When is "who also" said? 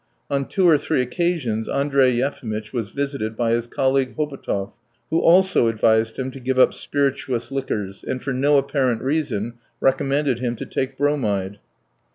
5.11-5.67